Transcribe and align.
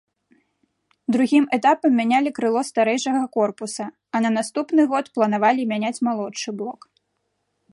Другім 1.15 1.43
этапам 1.57 1.91
мянялі 2.01 2.31
крыло 2.39 2.61
старэйшага 2.69 3.21
корпуса, 3.35 3.85
а 4.17 4.23
на 4.27 4.33
наступны 4.39 4.81
год 4.95 5.05
планавалі 5.19 5.69
мяняць 5.75 5.97
малодшы 6.09 6.49
блок. 6.63 6.81